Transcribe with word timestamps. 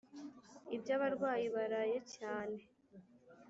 ibya 0.75 0.95
barwayi 1.01 1.47
baraye 1.55 1.97
cyane 2.15 2.57